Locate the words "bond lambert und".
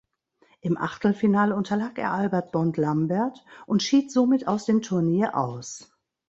2.51-3.83